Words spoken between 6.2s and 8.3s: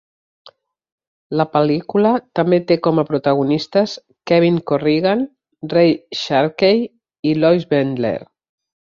Sharkey i Lois Bendler.